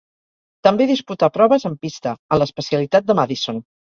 També 0.67 0.85
disputà 0.91 1.29
proves 1.35 1.65
en 1.69 1.75
pista, 1.83 2.13
en 2.37 2.41
l'especialitat 2.45 3.07
de 3.11 3.17
Madison. 3.21 3.61